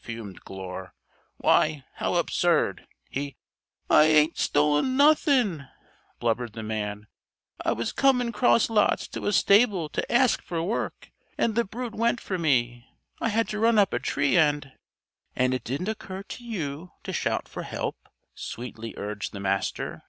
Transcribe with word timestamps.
fumed 0.00 0.40
Glure. 0.44 0.92
"Why, 1.36 1.84
how 1.98 2.16
absurd! 2.16 2.88
He" 3.08 3.36
"I 3.88 4.06
hadn't 4.06 4.36
stolen 4.36 4.96
nothing!" 4.96 5.68
blubbered 6.18 6.54
the 6.54 6.64
man. 6.64 7.06
"I 7.64 7.74
was 7.74 7.92
coming 7.92 8.32
cross 8.32 8.68
lots 8.68 9.06
to 9.06 9.28
a 9.28 9.32
stable 9.32 9.88
to 9.90 10.12
ask 10.12 10.42
for 10.42 10.60
work. 10.64 11.12
And 11.38 11.54
the 11.54 11.62
brute 11.64 11.94
went 11.94 12.20
for 12.20 12.38
me. 12.38 12.88
I 13.20 13.28
had 13.28 13.46
to 13.50 13.60
run 13.60 13.78
up 13.78 13.92
a 13.92 14.00
tree 14.00 14.36
and" 14.36 14.72
"And 15.36 15.54
it 15.54 15.62
didn't 15.62 15.86
occur 15.88 16.24
to 16.24 16.44
you 16.44 16.90
to 17.04 17.12
shout 17.12 17.46
for 17.46 17.62
help?" 17.62 18.08
sweetly 18.34 18.94
urged 18.96 19.30
the 19.32 19.38
Master. 19.38 20.02